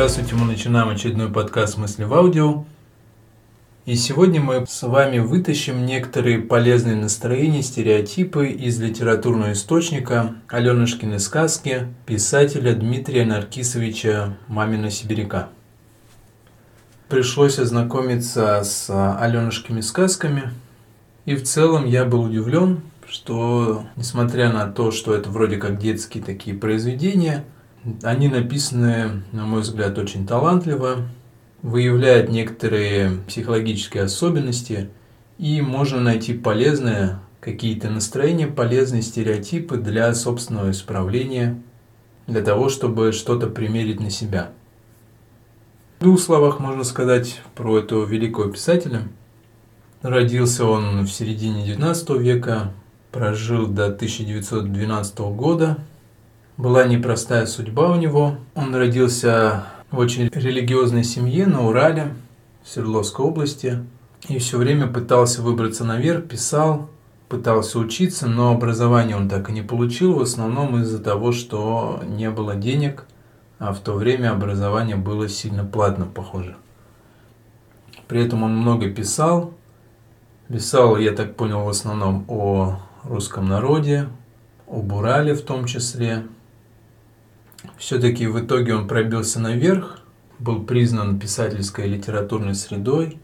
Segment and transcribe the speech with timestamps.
[0.00, 2.64] Здравствуйте, мы начинаем очередной подкаст «Мысли в аудио».
[3.84, 11.88] И сегодня мы с вами вытащим некоторые полезные настроения, стереотипы из литературного источника Аленушкины сказки
[12.06, 15.50] писателя Дмитрия Наркисовича «Мамина сибиряка».
[17.10, 20.50] Пришлось ознакомиться с Аленушкими сказками,
[21.26, 26.24] и в целом я был удивлен, что несмотря на то, что это вроде как детские
[26.24, 27.44] такие произведения–
[28.02, 31.08] они написаны, на мой взгляд, очень талантливо,
[31.62, 34.90] выявляют некоторые психологические особенности,
[35.38, 41.62] и можно найти полезные какие-то настроения, полезные стереотипы для собственного исправления,
[42.26, 44.52] для того, чтобы что-то примерить на себя.
[45.98, 49.02] В двух словах можно сказать про этого великого писателя.
[50.02, 52.72] Родился он в середине XIX века,
[53.10, 55.78] прожил до 1912 года–
[56.56, 58.36] была непростая судьба у него.
[58.54, 62.14] Он родился в очень религиозной семье на Урале,
[62.62, 63.84] в Свердловской области.
[64.28, 66.90] И все время пытался выбраться наверх, писал,
[67.28, 72.30] пытался учиться, но образование он так и не получил, в основном из-за того, что не
[72.30, 73.04] было денег,
[73.58, 76.56] а в то время образование было сильно платно, похоже.
[78.08, 79.54] При этом он много писал.
[80.48, 84.08] Писал, я так понял, в основном о русском народе,
[84.66, 86.26] о Бурале в том числе,
[87.78, 90.00] все-таки в итоге он пробился наверх,
[90.38, 93.20] был признан писательской и литературной средой,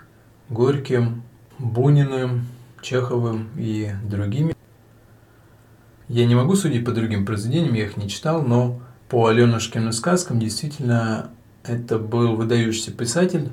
[0.49, 1.23] Горьким,
[1.59, 2.47] Буниным,
[2.83, 4.55] Чеховым и другими.
[6.09, 10.39] Я не могу судить по другим произведениям, я их не читал, но по Аленушкиным сказкам
[10.39, 11.31] действительно
[11.65, 13.51] это был выдающийся писатель.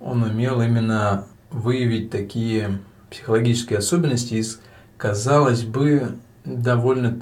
[0.00, 2.78] Он умел именно выявить такие
[3.10, 4.60] психологические особенности из,
[4.96, 7.18] казалось бы, довольно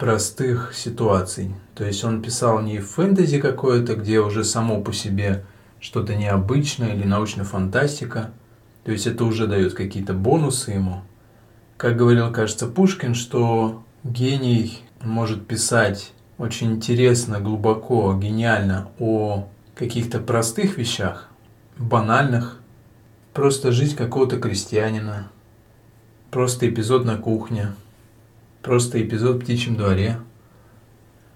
[0.00, 1.54] простых ситуаций.
[1.74, 5.44] То есть он писал не фэнтези какое-то, где уже само по себе
[5.78, 8.30] что-то необычное или научная фантастика.
[8.84, 11.02] То есть это уже дает какие-то бонусы ему.
[11.76, 20.78] Как говорил, кажется, Пушкин, что гений может писать очень интересно, глубоко, гениально о каких-то простых
[20.78, 21.28] вещах,
[21.76, 22.58] банальных,
[23.34, 25.30] просто жизнь какого-то крестьянина,
[26.30, 27.74] просто эпизод на кухне–
[28.62, 30.16] просто эпизод в птичьем дворе.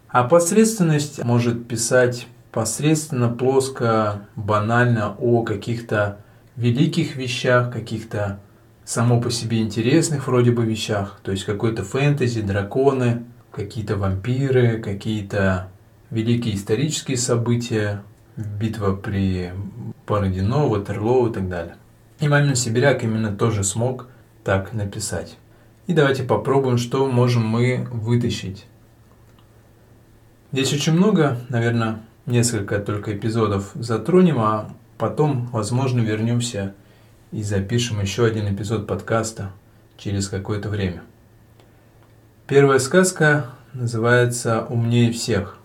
[0.09, 6.19] А посредственность может писать посредственно, плоско, банально о каких-то
[6.57, 8.39] великих вещах, каких-то
[8.85, 15.69] само по себе интересных вроде бы вещах, то есть какой-то фэнтези, драконы, какие-то вампиры, какие-то
[16.11, 18.03] великие исторические события,
[18.37, 19.53] битва при
[20.07, 21.77] Бородино, Ватерлоу и так далее.
[22.21, 24.07] И Мамин Сибиряк именно тоже смог
[24.45, 25.37] так написать.
[25.87, 28.67] И давайте попробуем, что можем мы вытащить.
[30.51, 36.75] Здесь очень много, наверное, несколько только эпизодов затронем, а потом, возможно, вернемся
[37.33, 39.51] и запишем еще один эпизод подкаста
[39.99, 41.03] через какое-то время.
[42.47, 45.59] Первая сказка называется «Умнее всех».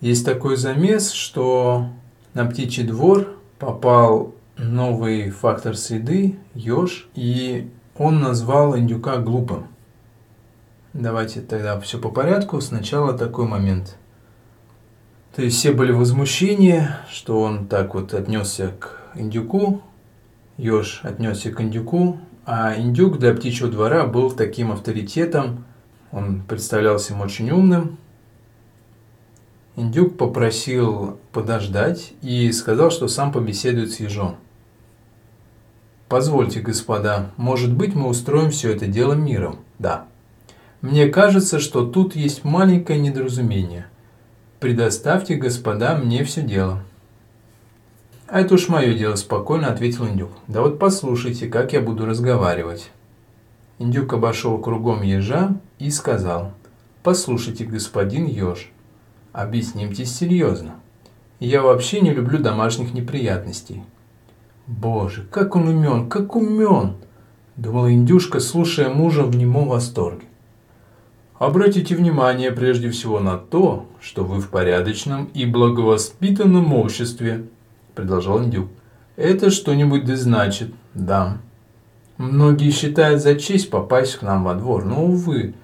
[0.00, 1.88] Есть такой замес, что
[2.34, 9.68] на птичий двор попал новый фактор среды, еж, и он назвал индюка глупым.
[10.92, 12.60] Давайте тогда все по порядку.
[12.60, 13.96] Сначала такой момент.
[15.34, 19.82] То есть все были возмущения, что он так вот отнесся к индюку,
[20.56, 25.64] еж отнесся к индюку, а индюк для птичьего двора был таким авторитетом,
[26.12, 27.98] он представлялся им очень умным,
[29.76, 34.36] Индюк попросил подождать и сказал, что сам побеседует с ежом.
[36.08, 40.06] «Позвольте, господа, может быть, мы устроим все это дело миром?» «Да».
[40.80, 43.86] «Мне кажется, что тут есть маленькое недоразумение.
[44.60, 46.82] Предоставьте, господа, мне все дело».
[48.26, 50.30] «А это уж мое дело»,– спокойно ответил Индюк.
[50.46, 52.90] «Да вот послушайте, как я буду разговаривать».
[53.78, 56.52] Индюк обошел кругом ежа и сказал,
[57.02, 58.70] «Послушайте, господин еж,
[59.34, 60.76] Объяснимтесь серьезно.
[61.40, 63.82] Я вообще не люблю домашних неприятностей.
[64.66, 66.94] Боже, как он умен, как умен!
[67.56, 70.26] Думала индюшка, слушая мужа в немом восторге.
[71.38, 77.44] Обратите внимание прежде всего на то, что вы в порядочном и благовоспитанном обществе,
[77.94, 78.68] продолжал индюк.
[79.16, 81.38] Это что-нибудь да значит, да.
[82.16, 85.54] Многие считают за честь попасть к нам во двор, но, увы,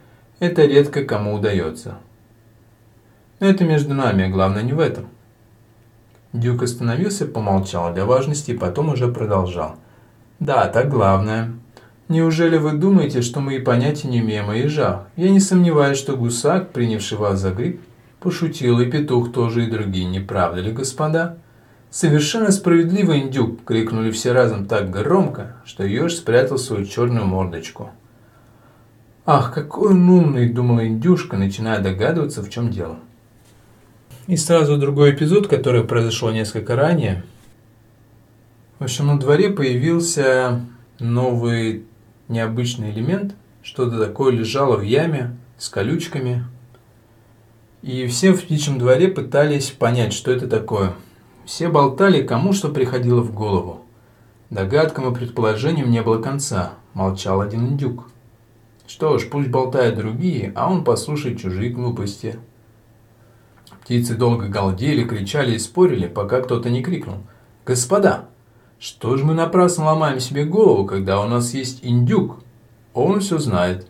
[0.41, 1.99] это редко кому удается.
[3.39, 5.07] Но это между нами, а главное не в этом.
[6.33, 9.77] Дюк остановился, помолчал для важности и потом уже продолжал.
[10.39, 11.53] «Да, так главное.
[12.09, 15.07] Неужели вы думаете, что мы и понятия не имеем о ежах?
[15.17, 17.81] Я не сомневаюсь, что гусак, принявший вас за гриб,
[18.21, 21.39] Пошутил и петух тоже, и другие, не правда ли, господа?
[21.91, 27.91] «Совершенно справедливо, индюк!»– крикнули все разом так громко, что еж спрятал свою черную мордочку.
[29.27, 32.99] «Ах, какой он умный!»– думала индюшка, начиная догадываться, в чем дело.
[34.31, 37.25] И сразу другой эпизод, который произошел несколько ранее.
[38.79, 40.61] В общем, на дворе появился
[41.01, 41.85] новый
[42.29, 43.35] необычный элемент.
[43.61, 46.45] Что-то такое лежало в яме с колючками.
[47.83, 50.95] И все в птичьем дворе пытались понять, что это такое–
[51.45, 53.85] все болтали, кому что приходило в голову.
[54.51, 58.09] Догадкам и предположениям не было конца, молчал один индюк.
[58.87, 62.39] Что ж, пусть болтают другие, а он послушает чужие глупости.
[63.91, 67.17] Птицы долго галдели, кричали и спорили, пока кто-то не крикнул.
[67.67, 68.29] «Господа,
[68.79, 72.39] что ж мы напрасно ломаем себе голову, когда у нас есть индюк?
[72.95, 73.89] Он все знает».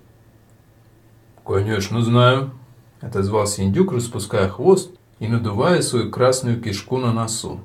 [1.44, 2.52] «Конечно знаю»,–
[3.02, 7.60] отозвался индюк, распуская хвост и надувая свою красную кишку на носу.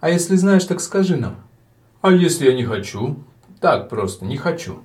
[0.00, 1.34] «А если знаешь, так скажи нам».
[2.00, 3.16] «А если я не хочу?»
[3.60, 4.78] «Так просто, не хочу».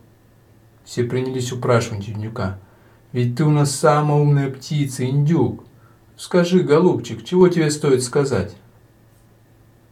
[0.84, 2.58] Все принялись упрашивать индюка.
[3.12, 5.64] «Ведь ты у нас самая умная птица, индюк.
[6.18, 8.56] Скажи, голубчик, чего тебе стоит сказать?»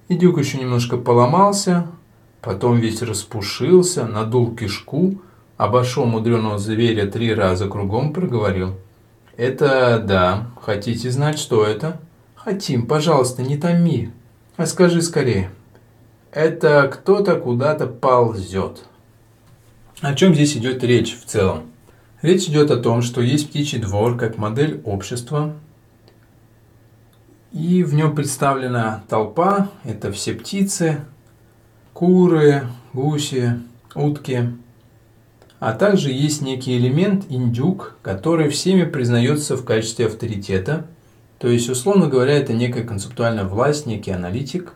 [0.10, 1.88] Индюк еще немножко поломался,
[2.42, 5.22] потом весь распушился, надул кишку,
[5.58, 8.76] обошел мудреного зверя три раза кругом, проговорил–
[9.42, 10.52] это да.
[10.62, 12.00] Хотите знать, что это?
[12.36, 12.86] Хотим.
[12.86, 14.12] Пожалуйста, не томи.
[14.58, 15.50] А скажи скорее.
[16.32, 18.84] Это кто-то куда-то ползет.
[20.02, 21.64] О чем здесь идет речь в целом?
[22.22, 25.56] Речь идет о том, что есть птичий двор как модель общества,
[27.52, 31.02] и в нем представлена толпа, это все птицы,
[31.94, 32.64] куры,
[32.94, 33.60] гуси,
[33.96, 34.54] утки–
[35.62, 40.88] а также есть некий элемент индюк, который всеми признается в качестве авторитета.
[41.38, 44.74] То есть, условно говоря, это некая концептуальная власть, некий аналитик.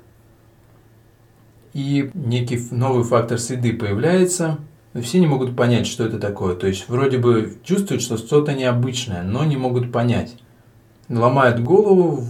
[1.74, 4.60] И некий новый фактор среды появляется,
[4.94, 6.54] но все не могут понять, что это такое.
[6.54, 10.36] То есть, вроде бы чувствуют, что что-то необычное, но не могут понять.
[11.10, 12.24] Ломают голову,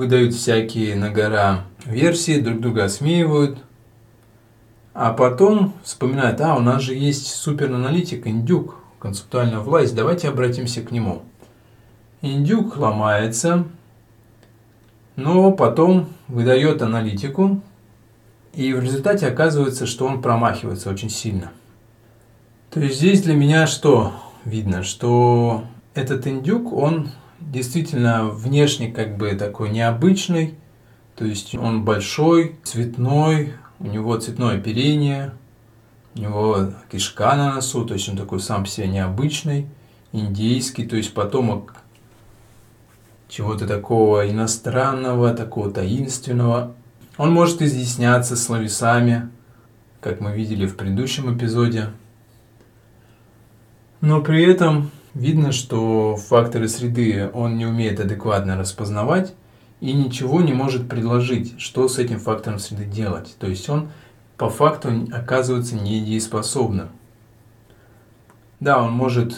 [0.00, 3.58] выдают всякие на гора версии, друг друга осмеивают–
[4.92, 10.90] а потом вспоминает, а, у нас же есть супераналитик, индюк, концептуальная власть, давайте обратимся к
[10.90, 11.22] нему.
[12.22, 13.64] Индюк ломается,
[15.16, 17.62] но потом выдает аналитику,
[18.52, 21.52] и в результате оказывается, что он промахивается очень сильно.
[22.70, 24.12] То есть здесь для меня что
[24.44, 24.82] видно?
[24.82, 25.64] Что
[25.94, 30.54] этот индюк, он действительно внешне как бы такой необычный,
[31.16, 35.32] то есть он большой, цветной, у него цветное оперение,
[36.14, 39.66] у него кишка на носу, то есть он такой сам себе необычный,
[40.12, 41.74] индейский, то есть потомок
[43.28, 46.74] чего-то такого иностранного, такого таинственного.
[47.16, 49.30] Он может изъясняться словесами,
[50.00, 51.90] как мы видели в предыдущем эпизоде.
[54.00, 59.34] Но при этом видно, что факторы среды он не умеет адекватно распознавать,
[59.80, 63.34] и ничего не может предложить, что с этим фактором среды делать.
[63.38, 63.90] То есть он
[64.36, 66.90] по факту оказывается недееспособным.
[68.60, 69.36] Да, он может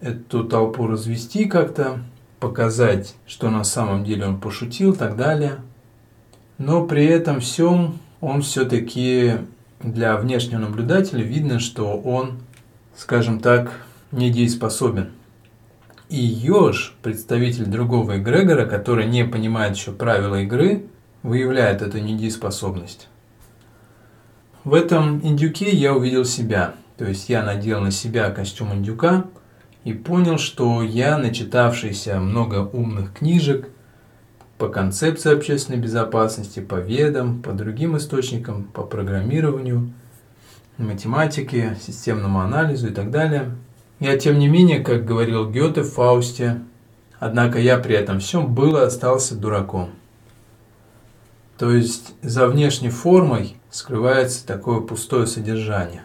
[0.00, 1.98] эту толпу развести как-то,
[2.40, 5.56] показать, что на самом деле он пошутил и так далее.
[6.58, 9.34] Но при этом всем он все-таки
[9.82, 12.38] для внешнего наблюдателя видно, что он,
[12.96, 13.72] скажем так,
[14.14, 15.10] недееспособен.
[16.08, 20.86] И Йош, представитель другого эгрегора, который не понимает еще правила игры,
[21.22, 23.08] выявляет эту недееспособность.
[24.64, 26.74] В этом индюке я увидел себя.
[26.96, 29.24] То есть я надел на себя костюм индюка
[29.82, 33.68] и понял, что я, начитавшийся много умных книжек
[34.58, 39.92] по концепции общественной безопасности, по ведам, по другим источникам, по программированию,
[40.78, 43.50] математике, системному анализу и так далее–
[44.00, 46.62] я, тем не менее, как говорил Гёте в Фаусте,
[47.18, 49.90] однако я при этом всем был и остался дураком.
[51.58, 56.02] То есть за внешней формой скрывается такое пустое содержание.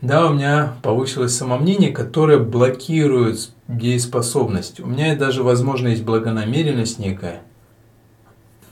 [0.00, 4.80] Да, у меня повысилось самомнение, которое блокирует дееспособность.
[4.80, 7.42] У меня даже, возможно, есть благонамеренность некая.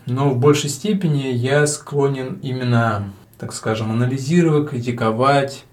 [0.06, 5.64] Но в большей степени я склонен именно, так скажем, анализировать, критиковать,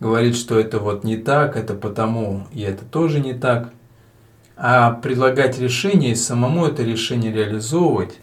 [0.00, 3.70] говорит, что это вот не так, это потому, и это тоже не так.
[4.56, 8.18] А предлагать решение и самому это решение реализовывать,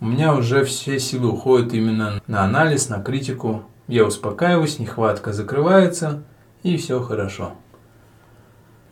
[0.00, 3.64] у меня уже все силы уходят именно на анализ, на критику.
[3.88, 6.22] Я успокаиваюсь, нехватка закрывается,
[6.62, 7.54] и все хорошо.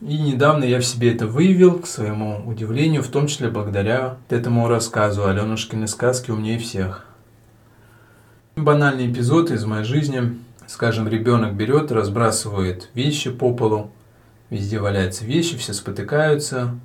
[0.00, 4.68] И недавно я в себе это выявил, к своему удивлению, в том числе благодаря этому
[4.68, 7.06] рассказу Аленушкины сказки «Умнее всех».
[8.56, 10.38] Банальный эпизод из моей жизни.
[10.66, 13.90] Скажем, ребенок берет, разбрасывает вещи по полу,
[14.50, 16.78] везде валяются вещи, все спотыкаются,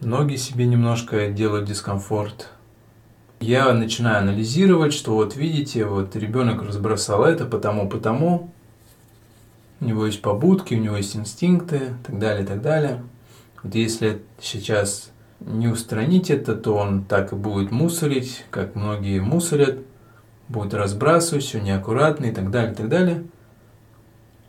[0.00, 2.48] ноги себе немножко делают дискомфорт.
[3.40, 8.52] Я начинаю анализировать, что вот видите, вот ребенок разбросал это потому, потому,
[9.80, 13.02] у него есть побудки, у него есть инстинкты, так далее, так далее.
[13.62, 15.10] Вот если сейчас
[15.40, 19.78] не устранить это, то он так и будет мусорить, как многие мусорят,
[20.50, 23.24] будет разбрасывать, все неаккуратно и так далее, так далее.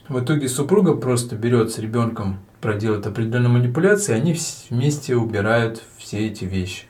[0.09, 4.35] В итоге супруга просто берет с ребенком, проделает определенные манипуляции, и они
[4.69, 6.85] вместе убирают все эти вещи.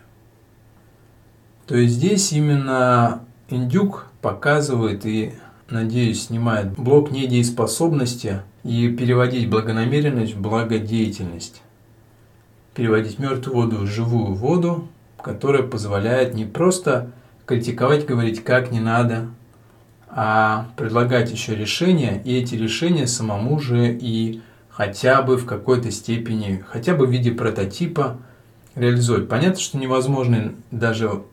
[1.67, 5.33] То есть здесь именно индюк показывает и
[5.69, 11.61] надеюсь, снимает блок недееспособности и переводить благонамеренность в благодеятельность.
[12.75, 14.87] Переводить мертвую воду в живую воду,
[15.21, 17.11] которая позволяет не просто
[17.51, 19.27] критиковать, говорить как не надо,
[20.07, 26.63] а предлагать еще решения, и эти решения самому же и хотя бы в какой-то степени,
[26.67, 28.17] хотя бы в виде прототипа
[28.75, 29.27] реализовать.
[29.27, 31.23] Понятно, что невозможно даже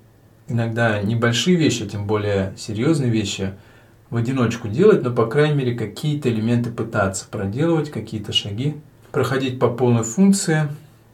[0.49, 3.53] иногда небольшие вещи, тем более серьезные вещи–
[4.11, 8.77] в одиночку делать, но, по крайней мере, какие-то элементы пытаться проделывать, какие-то шаги,
[9.13, 10.69] проходить по полной функции,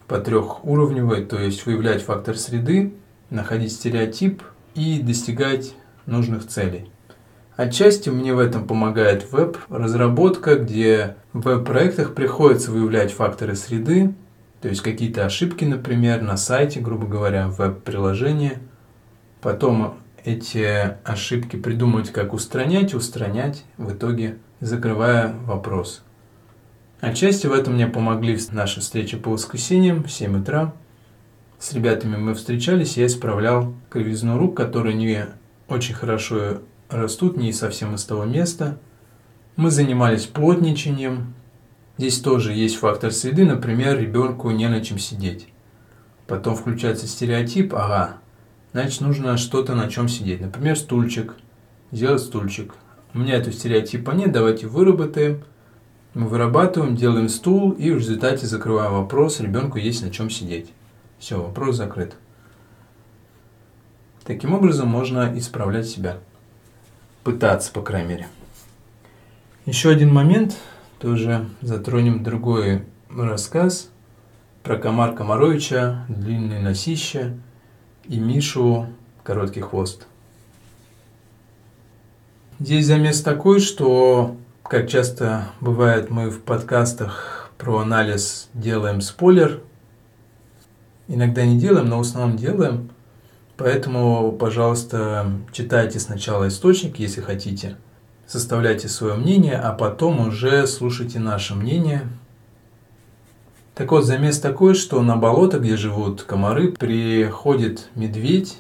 [0.07, 2.95] по трехуровневой, то есть выявлять фактор среды,
[3.31, 4.43] находить стереотип
[4.75, 5.75] и достигать
[6.07, 6.91] нужных целей.
[7.57, 14.15] Отчасти мне в этом помогает веб-разработка, где в веб-проектах приходится выявлять факторы среды,
[14.61, 18.59] то есть какие-то ошибки, например, на сайте, грубо говоря, в веб-приложении.
[19.41, 26.03] Потом эти ошибки придумать, как устранять, устранять, в итоге закрывая вопрос.
[27.01, 30.73] Отчасти в этом мне помогли наши встречи по воскресеньям в 7 утра.
[31.65, 35.25] С ребятами мы встречались, я исправлял кривизну рук, которые не
[35.67, 38.77] очень хорошо растут, не совсем из того места.
[39.57, 41.33] Мы занимались плотничанием.
[41.97, 45.49] Здесь тоже есть фактор среды, например, ребенку не на чем сидеть.
[46.27, 48.19] Потом включается стереотип, ага,
[48.75, 50.43] значит нужно что-то на чем сидеть.
[50.43, 51.35] Например, стульчик.
[51.93, 52.75] Сделать стульчик.
[53.15, 55.43] У меня этого стереотипа нет, давайте выработаем.
[56.13, 60.71] Мы вырабатываем, делаем стул и в результате закрываем вопрос, ребенку есть на чем сидеть.
[61.25, 62.17] Все, вопрос закрыт.
[64.25, 66.19] Таким образом можно исправлять себя.
[67.23, 68.29] Пытаться, по крайней мере.
[69.65, 70.55] Еще один момент,
[70.99, 73.89] тоже затронем другой рассказ
[74.63, 77.39] про Комар Комаровича, длинный носище–
[78.07, 78.89] и Мишу
[79.23, 80.07] короткий хвост.
[82.61, 89.63] Здесь замес такой, что, как часто бывает, мы в подкастах про анализ делаем спойлер.
[91.09, 92.91] Иногда не делаем, но в основном делаем.
[93.57, 97.77] Поэтому, пожалуйста, читайте сначала источник, если хотите.
[98.27, 102.09] Составляйте свое мнение, а потом уже слушайте наше мнение–
[103.75, 108.59] так вот, замес такой, что на болото, где живут комары, приходит медведь,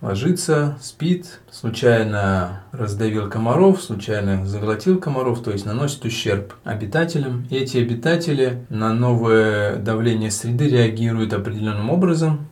[0.00, 7.46] ложится, спит, случайно раздавил комаров, случайно заглотил комаров, то есть наносит ущерб обитателям.
[7.50, 12.48] И эти обитатели на новое давление среды реагируют определенным образом.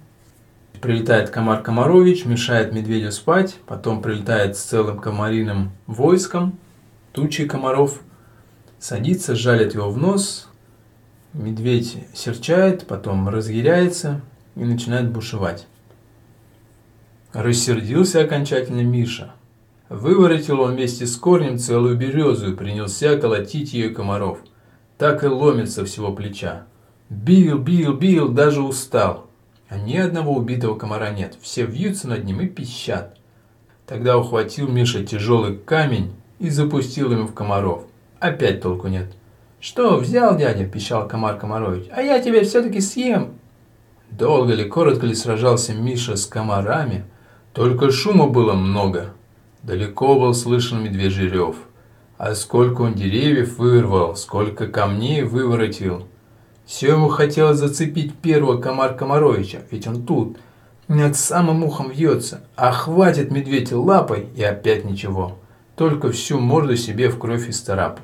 [0.81, 6.57] Прилетает комар Комарович, мешает медведю спать, потом прилетает с целым комариным войском,
[7.13, 8.01] тучи комаров,
[8.79, 10.49] садится, жалит его в нос,
[11.35, 14.23] Медведь серчает, потом разъяряется
[14.57, 15.67] и начинает бушевать.
[17.33, 19.33] Рассердился окончательно Миша.
[19.89, 24.39] Выворотил он вместе с корнем целую березу и принялся колотить ее комаров.
[24.97, 26.67] Так и ломится всего плеча.
[27.09, 29.27] Бил, бил, бил, даже устал.
[29.69, 31.37] А ни одного убитого комара нет.
[31.41, 33.17] Все вьются над ним и пищат.
[33.87, 37.85] Тогда ухватил Миша тяжелый камень и запустил ему в комаров.
[38.21, 39.15] Опять толку нет.
[39.61, 41.87] «Что, взял дядя?»– пищал Комар Комарович.
[41.91, 43.33] «А я тебя все-таки съем!»
[44.11, 47.05] Долго ли, коротко ли сражался Миша с комарами,
[47.59, 49.15] только шума было много.
[49.65, 51.57] Далеко был слышен медвежий рев.
[52.17, 56.07] А сколько он деревьев вырвал, сколько камней выворотил.
[56.67, 60.39] Все ему хотелось зацепить первого комар Комаровича, ведь он тут,
[60.87, 65.37] над самым ухом вьется, а хватит медведь лапой и опять ничего,
[65.75, 68.03] только всю морду себе в кровь и старапу.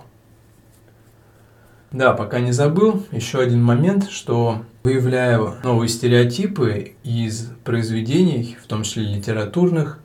[1.93, 8.83] Да, пока не забыл, еще один момент, что выявляя новые стереотипы из произведений, в том
[8.83, 9.99] числе литературных,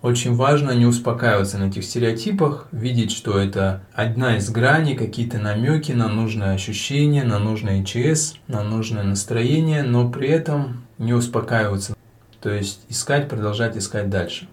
[0.00, 5.92] очень важно не успокаиваться на этих стереотипах, видеть, что это одна из граней, какие-то намеки
[5.92, 11.94] на нужное ощущение, на нужное ИЧС, на нужное настроение, но при этом не успокаиваться.
[12.40, 14.48] То есть искать, продолжать искать дальше.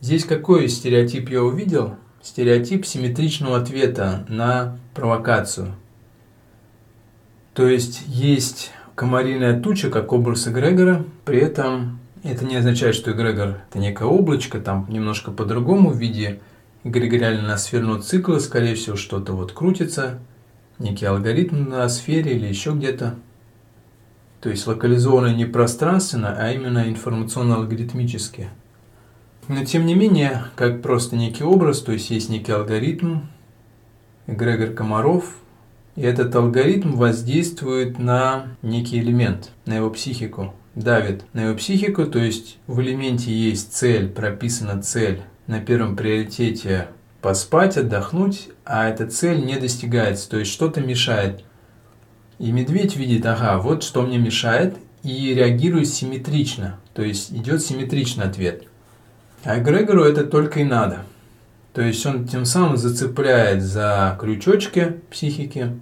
[0.00, 1.96] Здесь какой стереотип я увидел?
[2.22, 5.74] Стереотип симметричного ответа на провокацию.
[7.54, 13.60] То есть есть комариная туча, как образ эгрегора, при этом это не означает, что эгрегор–
[13.70, 16.40] это некое облачко, там немножко по-другому в виде
[16.82, 20.18] эгрегориально-сферного цикла, скорее всего, что-то вот крутится,
[20.78, 23.16] некий алгоритм на сфере или еще где-то.
[24.40, 28.48] То есть локализованно не пространственно, а именно информационно-алгоритмически.
[29.48, 33.20] Но тем не менее, как просто некий образ, то есть есть некий алгоритм,
[34.26, 35.36] эгрегор комаров,
[35.96, 42.18] и этот алгоритм воздействует на некий элемент, на его психику, давит на его психику, то
[42.18, 46.88] есть в элементе есть цель, прописана цель на первом приоритете
[47.22, 51.42] поспать, отдохнуть, а эта цель не достигается, то есть что-то мешает.
[52.38, 58.26] И медведь видит, ага, вот что мне мешает, и реагирует симметрично, то есть идет симметричный
[58.26, 58.64] ответ.
[59.44, 61.04] А Грегору это только и надо.
[61.72, 65.78] То есть он тем самым зацепляет за крючочки психики,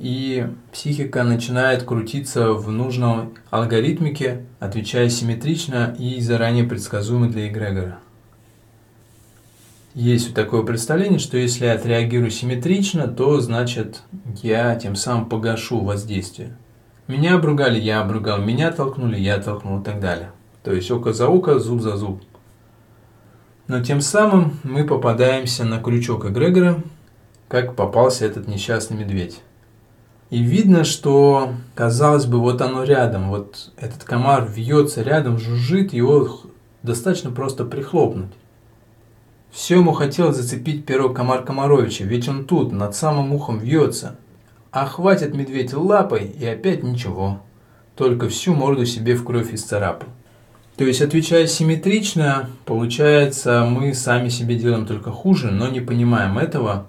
[0.00, 7.98] и психика начинает крутиться в нужном алгоритмике, отвечая симметрично и заранее предсказуемо для эгрегора.
[9.92, 14.00] Есть вот такое представление, что если я отреагирую симметрично, то значит
[14.42, 16.56] я тем самым погашу воздействие.
[17.06, 20.30] Меня обругали, я обругал, меня толкнули, я толкнул и так далее.
[20.62, 22.22] То есть око за око, зуб за зуб.
[23.66, 26.82] Но тем самым мы попадаемся на крючок эгрегора,
[27.48, 29.42] как попался этот несчастный медведь.
[30.30, 36.40] И видно, что, казалось бы, вот оно рядом, вот этот комар вьется рядом, жужжит, его
[36.84, 38.30] достаточно просто прихлопнуть.
[39.50, 44.16] Все ему хотелось зацепить перо комар Комаровича, ведь он тут, над самым ухом вьется.
[44.70, 47.40] А хватит медведь лапой, и опять ничего.
[47.96, 50.08] Только всю морду себе в кровь исцарапал.
[50.76, 56.86] То есть, отвечая симметрично, получается, мы сами себе делаем только хуже, но не понимаем этого,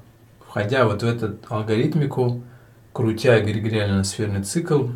[0.48, 2.44] входя вот в эту алгоритмику,
[2.94, 4.88] крутя эгрегориально-сферный цикл,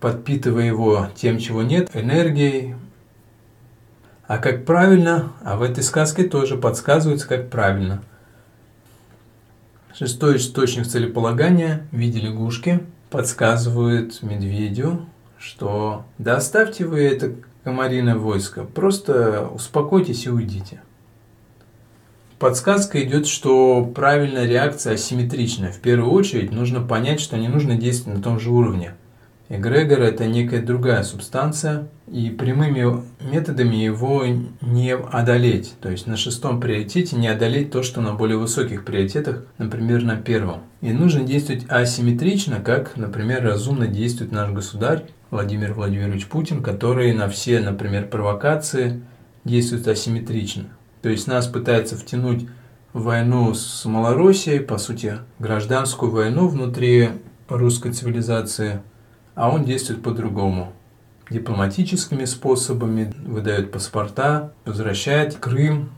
[0.00, 2.74] подпитывая его тем, чего нет, энергией.
[4.26, 8.02] А как правильно, а в этой сказке тоже подсказывается, как правильно.
[9.94, 15.06] Шестой источник целеполагания в виде лягушки подсказывает медведю,
[15.38, 20.82] что да оставьте вы это комариное войско, просто успокойтесь и уйдите.
[22.44, 25.72] Подсказка идет, что правильная реакция асимметричная.
[25.72, 28.92] В первую очередь нужно понять, что не нужно действовать на том же уровне.
[29.48, 34.26] Эгрегор– это некая другая субстанция, и прямыми методами его
[34.60, 35.72] не одолеть.
[35.80, 40.16] То есть на шестом приоритете не одолеть то, что на более высоких приоритетах, например, на
[40.16, 40.64] первом.
[40.82, 47.30] И нужно действовать асимметрично, как, например, разумно действует наш государь Владимир Владимирович Путин, который на
[47.30, 49.00] все, например, провокации
[49.44, 50.64] действует асимметрично.
[51.04, 52.48] То есть нас пытается втянуть
[52.94, 57.10] в войну с Малороссией, по сути, гражданскую войну внутри
[57.46, 58.80] русской цивилизации,
[59.34, 60.72] а он действует по-другому.
[61.28, 65.90] Дипломатическими способами, выдает паспорта, возвращает Крым,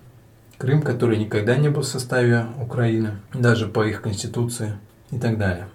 [0.58, 4.72] Крым, который никогда не был в составе Украины, даже по их конституции
[5.12, 5.68] и так далее.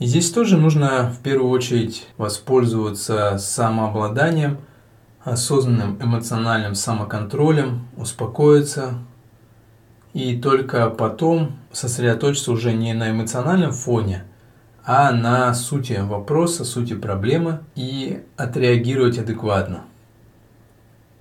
[0.00, 4.58] И здесь тоже нужно в первую очередь воспользоваться самообладанием–
[5.32, 8.94] осознанным эмоциональным самоконтролем, успокоиться
[10.12, 14.24] и только потом сосредоточиться уже не на эмоциональном фоне,
[14.84, 19.84] а на сути вопроса, сути проблемы и отреагировать адекватно.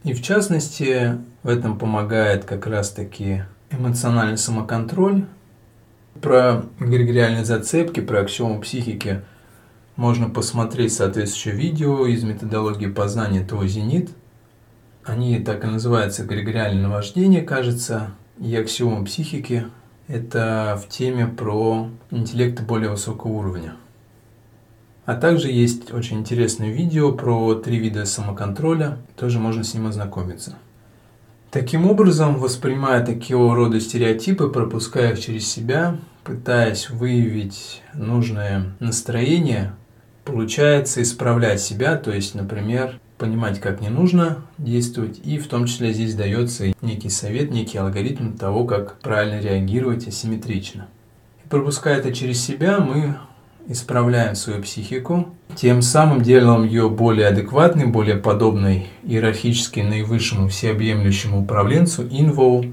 [0.04, 5.26] И в частности, в этом помогает как раз-таки эмоциональный самоконтроль.
[6.22, 9.22] Про эгрегориальные зацепки, про аксиому психики–
[9.98, 14.12] можно посмотреть соответствующее видео из методологии познания ТО «Зенит».
[15.04, 19.66] Они так и называются «Эгрегориальное наваждение», кажется, и аксиома психики.
[20.08, 23.76] Это в теме про интеллект более высокого уровня.
[25.06, 30.56] А также есть очень интересное видео про три вида самоконтроля, тоже можно с ним ознакомиться.
[31.50, 39.74] Таким образом, воспринимая такого рода стереотипы, пропуская их через себя, пытаясь выявить нужное настроение,
[40.28, 45.94] получается исправлять себя, то есть, например, понимать, как не нужно действовать, и в том числе
[45.94, 50.88] здесь дается некий совет, некий алгоритм того, как правильно реагировать асимметрично.
[51.46, 53.16] И пропуская это через себя, мы
[53.70, 62.04] исправляем свою психику, тем самым делаем ее более адекватной, более подобной иерархически наивысшему всеобъемлющему управленцу
[62.04, 62.66] Инвоу,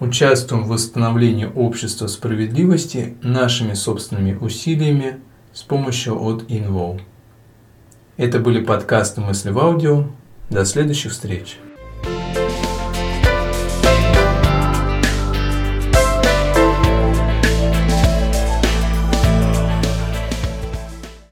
[0.00, 5.20] участвуем в восстановлении общества справедливости нашими собственными усилиями
[5.52, 7.00] с помощью от Invo.
[8.16, 10.06] Это были подкасты «Мысли в аудио».
[10.50, 11.58] До следующих встреч!
[12.04, 12.41] thank you